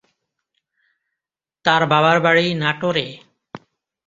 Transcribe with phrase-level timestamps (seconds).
[1.65, 3.05] তার বাবার বাড়ি নাটোরে।